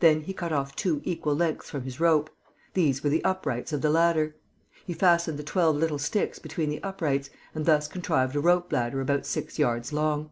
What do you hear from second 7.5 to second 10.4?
and thus contrived a rope ladder about six yards long.